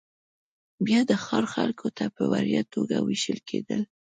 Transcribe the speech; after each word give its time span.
بیا 0.85 0.99
د 1.09 1.11
ښار 1.23 1.45
خلکو 1.53 1.87
ته 1.97 2.05
په 2.15 2.23
وړیا 2.31 2.61
توګه 2.73 2.95
وېشل 3.07 3.39
کېدل 3.49 3.81